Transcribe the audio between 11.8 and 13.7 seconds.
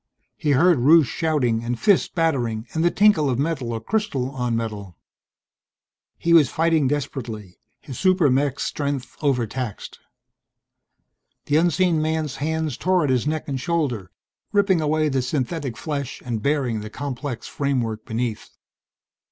man's hands tore at his neck and